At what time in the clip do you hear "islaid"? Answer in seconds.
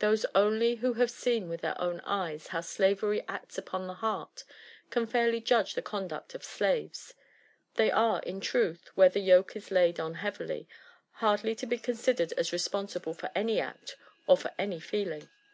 9.56-9.98